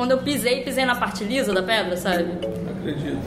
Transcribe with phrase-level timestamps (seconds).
[0.00, 2.24] Quando eu pisei, pisei na parte lisa da pedra, sabe?
[2.70, 3.20] Acredito.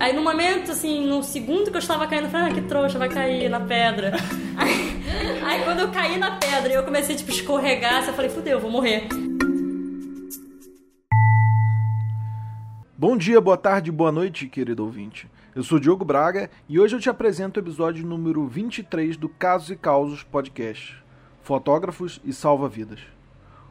[0.00, 2.98] Aí no momento, assim, no segundo que eu estava caindo, eu falei, ah, que trouxa,
[2.98, 4.10] vai cair na pedra.
[4.58, 5.00] Aí,
[5.44, 8.58] aí quando eu caí na pedra e eu comecei, tipo, a escorregar, eu falei, fudeu,
[8.58, 9.06] vou morrer.
[12.96, 15.30] Bom dia, boa tarde, boa noite, querido ouvinte.
[15.54, 19.70] Eu sou Diogo Braga e hoje eu te apresento o episódio número 23 do Casos
[19.70, 21.00] e Causos Podcast,
[21.42, 22.98] Fotógrafos e Salva-Vidas.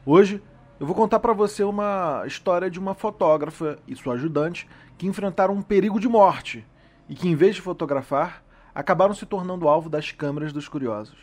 [0.05, 0.41] Hoje
[0.79, 5.53] eu vou contar para você uma história de uma fotógrafa e sua ajudante que enfrentaram
[5.53, 6.65] um perigo de morte
[7.09, 8.43] e que, em vez de fotografar,
[8.75, 11.17] acabaram se tornando alvo das câmeras dos curiosos.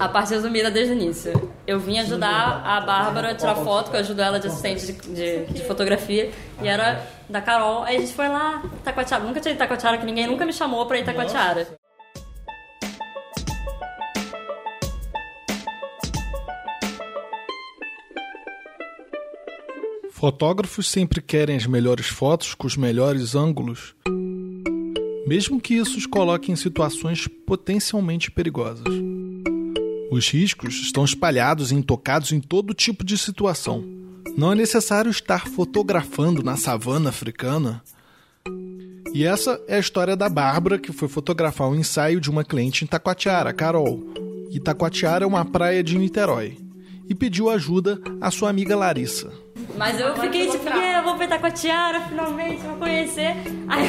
[0.00, 1.52] A parte resumida desde o início.
[1.66, 4.92] Eu vim ajudar a Bárbara a tirar foto, que eu ajudo ela de assistente de,
[5.14, 7.82] de, de, fotografia, e era da Carol.
[7.82, 9.22] Aí a gente foi lá, Itacoatiara.
[9.22, 11.68] Nunca tinha Itacoatiara, que ninguém nunca me chamou pra Itacoatiara.
[20.16, 23.94] Fotógrafos sempre querem as melhores fotos com os melhores ângulos,
[25.26, 28.86] mesmo que isso os coloque em situações potencialmente perigosas.
[30.10, 33.84] Os riscos estão espalhados e intocados em todo tipo de situação.
[34.38, 37.82] Não é necessário estar fotografando na savana africana.
[39.12, 42.42] E essa é a história da Bárbara, que foi fotografar o um ensaio de uma
[42.42, 44.02] cliente em Taquatiara, Carol.
[44.50, 46.56] Itacoatiara é uma praia de Niterói.
[47.06, 49.45] E pediu ajuda à sua amiga Larissa.
[49.76, 53.34] Mas eu fiquei tipo, yeah, vou petar com a tiara, finalmente, vou conhecer.
[53.68, 53.88] Aí...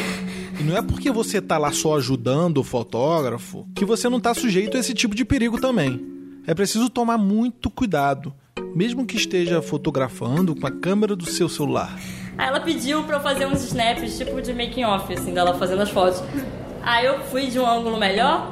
[0.59, 4.33] E não é porque você tá lá só ajudando o fotógrafo que você não tá
[4.33, 6.03] sujeito a esse tipo de perigo também.
[6.47, 8.33] É preciso tomar muito cuidado,
[8.73, 11.95] mesmo que esteja fotografando com a câmera do seu celular.
[12.37, 15.81] Aí ela pediu pra eu fazer uns snaps, tipo de making off, assim, dela fazendo
[15.81, 16.23] as fotos.
[16.81, 18.51] Aí eu fui de um ângulo melhor.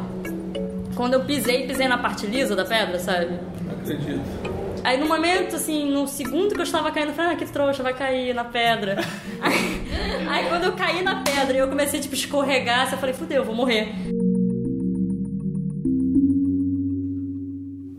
[0.96, 3.40] Quando eu pisei, pisei na parte lisa da pedra, sabe?
[3.82, 4.55] Acredito.
[4.86, 7.82] Aí no momento, assim, no segundo que eu estava caindo, eu falei, ah, que trouxa,
[7.82, 8.98] vai cair na pedra.
[9.42, 9.82] Aí,
[10.30, 13.56] aí quando eu caí na pedra e eu comecei, tipo, escorregar, eu falei, fudeu, vou
[13.56, 13.94] morrer.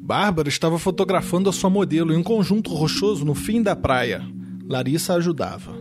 [0.01, 4.23] Bárbara estava fotografando a sua modelo em um conjunto rochoso no fim da praia.
[4.69, 5.75] Larissa ajudava.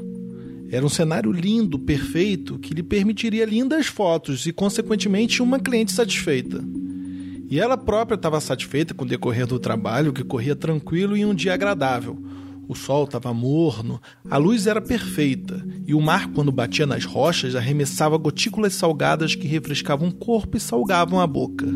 [0.71, 6.63] Era um cenário lindo, perfeito, que lhe permitiria lindas fotos e, consequentemente, uma cliente satisfeita.
[7.49, 11.33] E ela própria estava satisfeita com o decorrer do trabalho, que corria tranquilo e um
[11.33, 12.17] dia agradável.
[12.67, 17.55] O sol estava morno, a luz era perfeita, e o mar, quando batia nas rochas,
[17.55, 21.67] arremessava gotículas salgadas que refrescavam o corpo e salgavam a boca.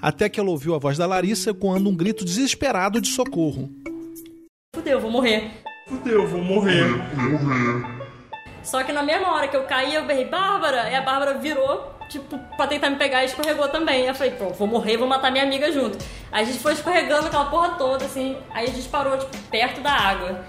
[0.00, 3.70] Até que ela ouviu a voz da Larissa coando um grito desesperado de socorro.
[4.74, 5.50] Fudeu, vou morrer.
[5.88, 6.84] Fudeu, vou morrer.
[7.14, 7.95] Vou morrer.
[8.66, 10.90] Só que na mesma hora que eu caí, eu berrei, Bárbara!
[10.90, 14.06] E a Bárbara virou tipo, pra tentar me pegar e escorregou também.
[14.06, 15.96] Eu falei, pô, vou morrer, vou matar minha amiga junto.
[16.32, 18.36] Aí a gente foi escorregando aquela porra toda, assim.
[18.52, 20.44] Aí a gente parou, tipo, perto da água.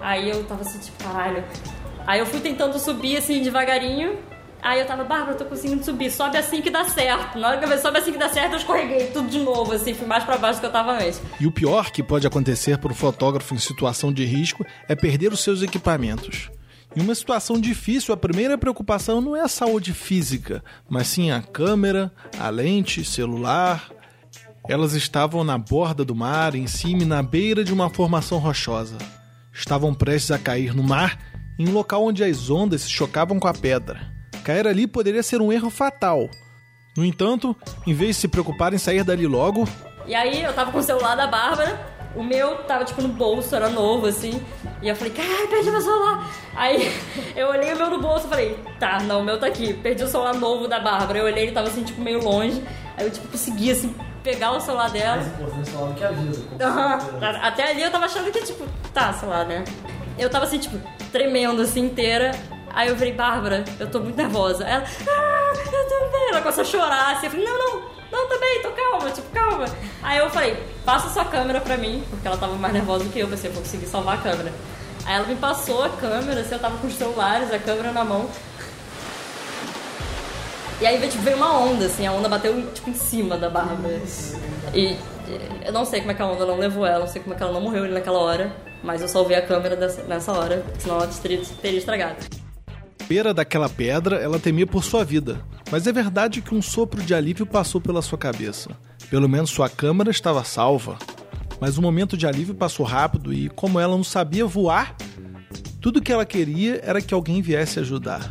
[0.00, 1.42] Aí eu tava assim, tipo, caralho.
[2.06, 4.16] Aí eu fui tentando subir, assim, devagarinho.
[4.62, 7.36] Aí eu tava, Bárbara, eu tô conseguindo subir, sobe assim que dá certo.
[7.36, 9.92] Na hora que eu sobe assim que dá certo, eu escorreguei tudo de novo, assim,
[9.92, 11.20] fui mais para baixo do que eu tava antes.
[11.40, 15.32] E o pior que pode acontecer para o fotógrafo em situação de risco é perder
[15.32, 16.50] os seus equipamentos.
[16.96, 21.42] Em uma situação difícil, a primeira preocupação não é a saúde física, mas sim a
[21.42, 23.90] câmera, a lente, celular.
[24.66, 28.96] Elas estavam na borda do mar, em cima e na beira de uma formação rochosa.
[29.52, 31.18] Estavam prestes a cair no mar,
[31.58, 34.00] em um local onde as ondas se chocavam com a pedra.
[34.42, 36.30] Cair ali poderia ser um erro fatal.
[36.96, 37.54] No entanto,
[37.86, 39.68] em vez de se preocupar em sair dali logo.
[40.06, 43.54] E aí eu tava com o celular da Bárbara o meu tava, tipo, no bolso,
[43.54, 44.42] era novo, assim.
[44.80, 46.28] E eu falei, caralho, perdi meu celular.
[46.54, 46.90] Aí
[47.36, 49.74] eu olhei o meu no bolso e falei, tá, não, o meu tá aqui.
[49.74, 51.18] Perdi o celular novo da Bárbara.
[51.18, 52.62] Eu olhei, ele tava, assim, tipo, meio longe.
[52.96, 53.94] Aí eu, tipo, consegui, assim,
[54.24, 55.16] pegar o celular dela.
[55.16, 56.68] Mais importante o celular do que a vida.
[56.68, 57.42] Uhum.
[57.42, 59.62] Até ali eu tava achando que, tipo, tá, sei lá, né?
[60.18, 60.80] Eu tava, assim, tipo,
[61.12, 62.30] tremendo, assim, inteira.
[62.72, 64.64] Aí eu falei, Bárbara, eu tô muito nervosa.
[64.64, 66.28] Ela, ah, eu também.
[66.30, 67.26] Ela começou a chorar, assim.
[67.26, 69.66] Eu falei, não, não, não, também, tô calma, tipo, calma.
[70.02, 73.18] Aí eu falei, passa sua câmera pra mim, porque ela tava mais nervosa do que
[73.18, 74.52] eu, pensei, vou conseguir salvar a câmera.
[75.04, 78.04] Aí ela me passou a câmera, assim, eu tava com os celulares, a câmera na
[78.04, 78.28] mão.
[80.80, 84.00] E aí tipo, veio uma onda, assim, a onda bateu tipo, em cima da Bárbara.
[84.74, 84.96] E
[85.64, 87.36] eu não sei como é que a onda não levou ela, não sei como é
[87.36, 90.64] que ela não morreu ali naquela hora, mas eu salvei a câmera dessa, nessa hora,
[90.78, 92.16] senão ela teria, teria estragado.
[93.08, 95.40] Beira daquela pedra, ela temia por sua vida.
[95.70, 98.70] Mas é verdade que um sopro de alívio passou pela sua cabeça.
[99.10, 100.98] Pelo menos sua câmera estava salva.
[101.60, 104.94] Mas o momento de alívio passou rápido e, como ela não sabia voar,
[105.80, 108.28] tudo que ela queria era que alguém viesse ajudar.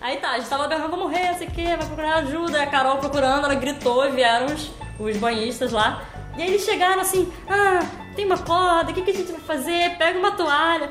[0.00, 2.62] Aí, tá, a gente tava berrando, vou morrer, sei o que, vai procurar ajuda.
[2.62, 6.04] A Carol procurando, ela gritou e vieram os, os banhistas lá.
[6.36, 7.80] E aí eles chegaram assim, ah,
[8.14, 9.96] tem uma corda, o que, que a gente vai fazer?
[9.96, 10.90] Pega uma toalha.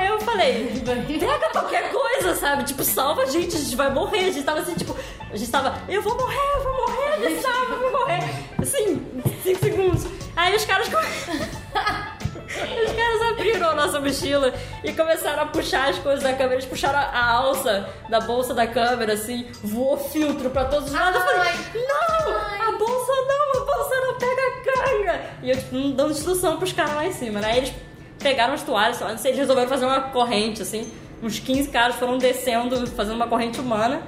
[0.00, 0.82] Aí eu falei,
[1.20, 2.64] pega qualquer coisa, sabe?
[2.64, 4.20] Tipo, salva a gente, a gente vai morrer.
[4.20, 4.96] A gente tava assim, tipo,
[5.30, 8.24] a gente tava, eu vou morrer, eu vou morrer, me salva, eu vou morrer.
[8.58, 9.06] Assim,
[9.42, 10.06] 5 segundos.
[10.34, 10.88] Aí os caras.
[12.50, 14.52] Os caras abriram a nossa mochila
[14.82, 16.54] e começaram a puxar as coisas da câmera.
[16.54, 21.20] Eles puxaram a alça da bolsa da câmera, assim, voou filtro pra todos os lados.
[21.20, 22.68] Eu falei, não!
[22.68, 25.20] A bolsa não, a bolsa não pega a canga!
[25.44, 27.52] E eu, tipo, dando instrução pros caras lá em cima, né?
[27.52, 27.72] Aí eles
[28.20, 30.90] pegaram as toalhas, sei lá, não sei, eles resolveram fazer uma corrente, assim.
[31.22, 34.02] Uns 15 caras foram descendo, fazendo uma corrente humana.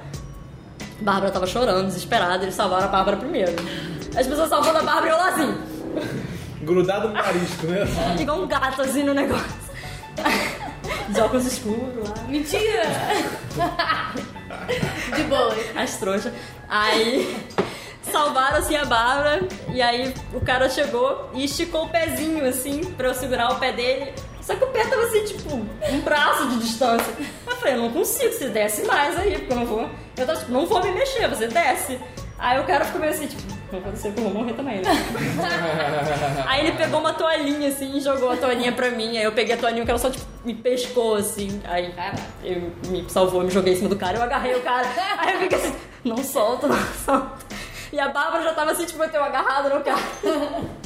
[1.01, 3.51] Bárbara tava chorando, desesperada, eles salvaram a Bárbara primeiro.
[4.15, 5.57] As pessoas salvando a Bárbara e eu lá assim,
[6.61, 7.85] Grudado no marisco, né?
[8.19, 9.63] igual um gato assim no negócio.
[11.09, 12.15] De óculos escuros lá.
[12.27, 12.83] Mentira!
[15.15, 15.53] De boa.
[15.75, 16.31] As trouxas.
[16.69, 17.37] Aí
[18.13, 19.41] salvaram assim a Bárbara
[19.73, 23.71] e aí o cara chegou e esticou o pezinho assim pra eu segurar o pé
[23.71, 24.13] dele.
[24.39, 27.11] Só que o pé tava assim, tipo, um braço de distância.
[27.47, 29.89] Eu falei, eu não consigo, você desce mais aí, porque eu não vou.
[30.17, 31.99] Eu tava tipo, não vou me mexer, você desce.
[32.37, 34.91] Aí o cara ficou meio assim, tipo, não ser que eu vou morrer também, né?
[36.45, 39.17] aí ele pegou uma toalhinha assim e jogou a toalhinha pra mim.
[39.17, 41.61] Aí eu peguei a toalhinha, o cara só tipo, me pescou assim.
[41.63, 41.93] Aí
[42.43, 44.87] eu me salvou, me joguei em cima do cara, eu agarrei o cara.
[45.17, 45.73] Aí eu fiquei assim,
[46.03, 46.75] não solta, não
[47.05, 47.42] solta.
[47.93, 50.01] E a Bárbara já tava assim, tipo, eu agarrado no cara.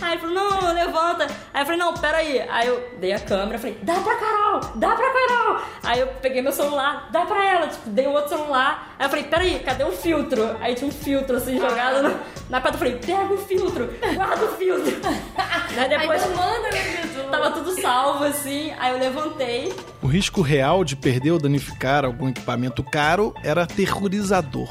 [0.00, 1.26] Aí ele falou, não, levanta.
[1.52, 2.40] Aí eu falei, não, peraí.
[2.48, 5.60] Aí eu dei a câmera, falei, dá pra Carol, dá pra Carol.
[5.82, 8.94] Aí eu peguei meu celular, dá pra ela, tipo, dei o outro celular.
[8.96, 10.56] Aí eu falei, peraí, cadê o filtro?
[10.60, 12.74] Aí tinha um filtro assim jogado no- na pedra.
[12.74, 14.96] Eu falei, pega o filtro, guarda o filtro.
[15.76, 18.72] Aí depois Aí manda meu tava tudo salvo assim.
[18.78, 19.74] Aí eu levantei.
[20.00, 24.68] O risco real de perder ou danificar algum equipamento caro era aterrorizador.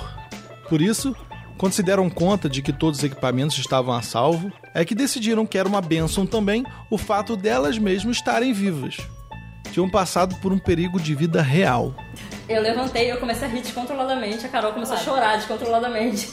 [0.69, 1.15] Por isso,
[1.57, 5.45] quando se deram conta de que todos os equipamentos estavam a salvo, é que decidiram
[5.45, 8.97] que era uma bênção também o fato delas mesmas estarem vivas.
[9.71, 11.93] Tinham passado por um perigo de vida real.
[12.47, 14.45] Eu levantei, eu comecei a rir descontroladamente.
[14.45, 16.29] A Carol começou a chorar descontroladamente.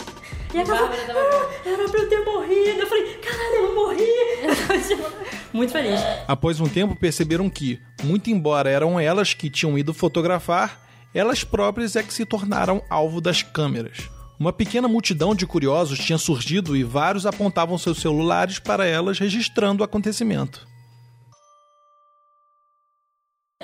[0.52, 2.80] E a Carol, ah, era pra eu ter morrido.
[2.80, 5.04] Eu falei, caralho, eu morri.
[5.52, 6.00] Muito feliz.
[6.28, 10.80] Após um tempo, perceberam que, muito embora eram elas que tinham ido fotografar,
[11.14, 14.08] elas próprias é que se tornaram alvo das câmeras.
[14.38, 19.82] Uma pequena multidão de curiosos tinha surgido e vários apontavam seus celulares para elas registrando
[19.82, 20.66] o acontecimento.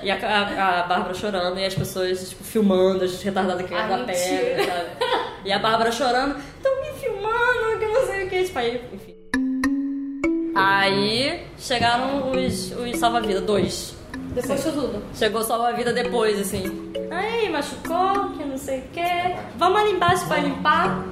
[0.02, 3.96] E a, a, a Bárbara chorando e as pessoas, tipo, filmando, as retardadas caindo Ah,
[3.98, 4.90] da pedra, sabe?
[5.44, 8.44] E a Bárbara chorando, estão me filmando, que não sei o que.
[8.44, 9.16] Tipo, aí, enfim.
[10.56, 13.94] Aí chegaram os, os salva-vida, dois.
[14.34, 15.02] Depois de tudo.
[15.14, 16.89] Chegou o salva-vida depois, assim.
[17.10, 19.36] Aí, machucou, que não sei o que.
[19.56, 21.04] Vamos ali embaixo pra limpar.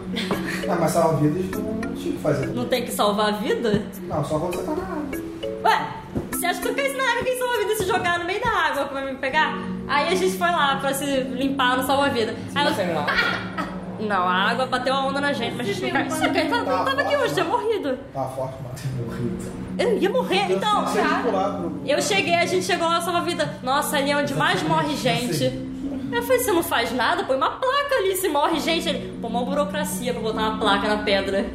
[0.69, 2.47] Ah, mas salva-vidas não tinha o que fazer.
[2.49, 3.83] Não tem que salvar a vida?
[4.03, 5.29] Não, só quando você tá na água.
[5.65, 5.87] Ué,
[6.31, 8.85] você acha que eu caísse na água, quem salva-vida se jogar no meio da água
[8.85, 9.59] pra me pegar?
[9.89, 12.35] Aí a gente foi lá pra se limpar no salva-vida.
[12.55, 16.33] Aí eu- Não, a água bateu a onda na gente, mas a gente não caiu.
[16.33, 17.99] Caí, não tava aqui hoje, tinha morrido.
[18.15, 19.59] Tava forte, mas morrido.
[19.77, 20.79] Eu ia morrer, então.
[20.85, 21.81] A pro...
[21.85, 23.59] Eu cheguei, a gente chegou lá salva-vida.
[23.63, 25.68] Nossa, ali é onde mais morre gente.
[26.11, 27.25] Eu falei, você não faz nada?
[27.25, 28.89] Põe uma placa ali se morre gente.
[28.89, 31.47] Ele, pô, uma burocracia pra botar uma placa na pedra.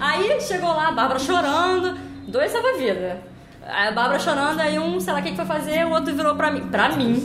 [0.00, 3.22] Aí chegou lá, a Bárbara chorando, dois salva-vida.
[3.62, 6.14] Aí a Bárbara chorando, aí um, sei lá o que que foi fazer, o outro
[6.14, 7.22] virou pra mim, pra mim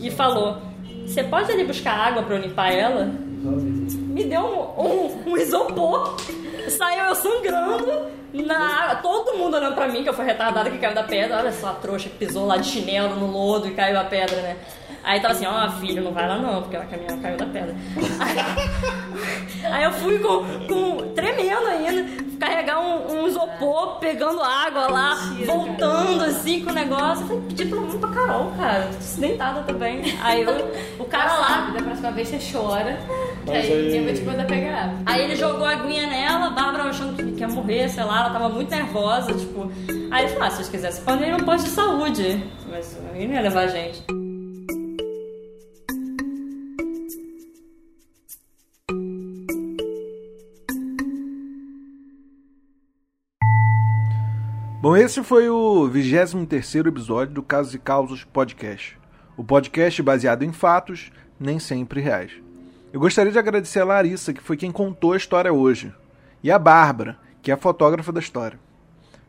[0.00, 0.58] e falou:
[1.06, 3.04] Você pode ali buscar água pra eu limpar ela?
[3.04, 6.16] Me deu um, um, um isopor,
[6.68, 10.78] saiu eu sangrando na água, todo mundo olhando pra mim, que eu fui retardada que
[10.78, 11.38] caiu da pedra.
[11.38, 14.40] Olha só a trouxa que pisou lá de chinelo no lodo e caiu a pedra,
[14.40, 14.56] né?
[15.04, 17.76] Aí tava assim, ó, filho, não vai lá não, porque ela caminhou, caiu da pedra.
[18.20, 22.23] Aí, aí eu fui com, com tremendo ainda,
[23.60, 25.14] um, um isopor, pegando água lá,
[25.46, 27.22] voltando assim com o negócio.
[27.24, 30.02] Eu falei, pedi pelo menos pra Carol, cara, tô acidentada também.
[30.22, 30.52] Aí eu,
[30.98, 32.98] o cara lá, Da próxima vez você chora.
[33.44, 34.94] Que aí aí- ninguém vai te mandar pegar.
[35.06, 38.30] Aí ele jogou a aguinha nela, a Bárbara achando que ia morrer, sei lá, ela
[38.30, 39.70] tava muito nervosa, tipo.
[40.10, 42.42] Aí ele falou: ah, se vocês quisessem, podem ir no posto de saúde.
[42.70, 44.02] Mas ninguém não ia levar a gente.
[54.84, 58.98] Bom, esse foi o 23º episódio do Casos e Causos Podcast.
[59.34, 61.10] O podcast baseado em fatos,
[61.40, 62.32] nem sempre reais.
[62.92, 65.90] Eu gostaria de agradecer a Larissa, que foi quem contou a história hoje,
[66.42, 68.60] e a Bárbara, que é a fotógrafa da história.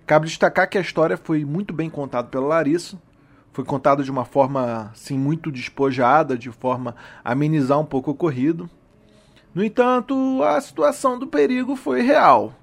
[0.06, 3.02] Cabe destacar que a história foi muito bem contada pela Larissa,
[3.54, 8.14] foi contada de uma forma assim muito despojada, de forma a amenizar um pouco o
[8.14, 8.70] ocorrido.
[9.54, 12.54] No entanto, a situação do perigo foi real.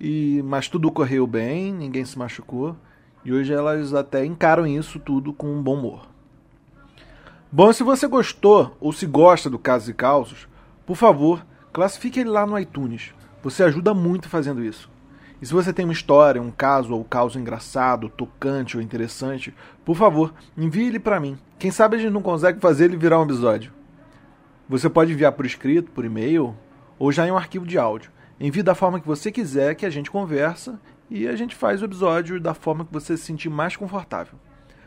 [0.00, 2.76] E, mas tudo correu bem, ninguém se machucou,
[3.24, 6.06] e hoje elas até encaram isso tudo com um bom humor.
[7.50, 10.48] Bom, se você gostou ou se gosta do Casos e Causos,
[10.84, 13.14] por favor, classifique ele lá no iTunes.
[13.42, 14.90] Você ajuda muito fazendo isso.
[15.40, 19.96] E se você tem uma história, um caso ou caso engraçado, tocante ou interessante, por
[19.96, 21.38] favor, envie ele para mim.
[21.58, 23.72] Quem sabe a gente não consegue fazer ele virar um episódio.
[24.68, 26.54] Você pode enviar por escrito, por e-mail
[26.98, 28.10] ou já em um arquivo de áudio.
[28.38, 30.78] Envie da forma que você quiser, que a gente conversa
[31.08, 34.34] e a gente faz o episódio da forma que você se sentir mais confortável.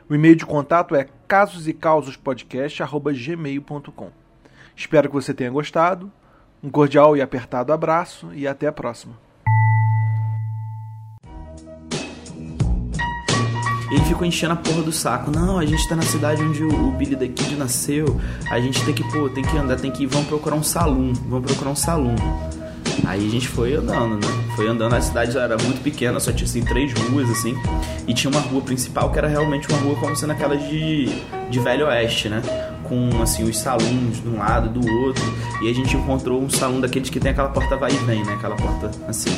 [0.08, 4.12] O e-mail de contato é casosecausospodcast.gmail.com
[4.75, 6.12] Espero que você tenha gostado.
[6.62, 9.18] Um cordial e apertado abraço e até a próxima.
[13.91, 15.32] Ele ficou enchendo a porra do saco.
[15.32, 18.06] Não, a gente tá na cidade onde o, o Billy the Kid nasceu.
[18.51, 20.06] A gente tem que, pô, tem que andar, tem que ir.
[20.06, 21.12] Vamos procurar um salão.
[21.27, 22.13] Vamos procurar um salão.
[23.06, 24.53] Aí a gente foi andando, né?
[24.56, 27.56] Foi andando, a cidade era muito pequena, só tinha assim três ruas, assim.
[28.08, 31.06] E tinha uma rua principal que era realmente uma rua como sendo aquela de,
[31.50, 32.41] de Velho Oeste, né?
[32.84, 35.24] Com assim, os salões de um lado do outro.
[35.62, 38.34] E a gente encontrou um salão daqueles que tem aquela porta vai e vem, né?
[38.34, 39.36] Aquela porta assim.